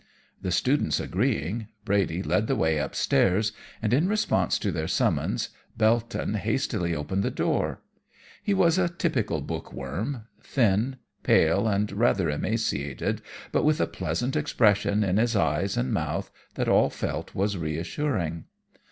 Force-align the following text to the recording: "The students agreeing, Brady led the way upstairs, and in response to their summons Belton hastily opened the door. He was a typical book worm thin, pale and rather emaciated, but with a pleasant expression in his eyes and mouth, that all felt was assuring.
"The 0.41 0.49
students 0.49 0.99
agreeing, 0.99 1.67
Brady 1.85 2.23
led 2.23 2.47
the 2.47 2.55
way 2.55 2.79
upstairs, 2.79 3.51
and 3.83 3.93
in 3.93 4.07
response 4.07 4.57
to 4.57 4.71
their 4.71 4.87
summons 4.87 5.49
Belton 5.77 6.33
hastily 6.33 6.95
opened 6.95 7.21
the 7.21 7.29
door. 7.29 7.83
He 8.41 8.55
was 8.55 8.79
a 8.79 8.89
typical 8.89 9.41
book 9.41 9.71
worm 9.71 10.23
thin, 10.41 10.95
pale 11.21 11.67
and 11.67 11.91
rather 11.91 12.31
emaciated, 12.31 13.21
but 13.51 13.63
with 13.63 13.79
a 13.79 13.85
pleasant 13.85 14.35
expression 14.35 15.03
in 15.03 15.17
his 15.17 15.35
eyes 15.35 15.77
and 15.77 15.93
mouth, 15.93 16.31
that 16.55 16.67
all 16.67 16.89
felt 16.89 17.35
was 17.35 17.53
assuring. 17.53 18.45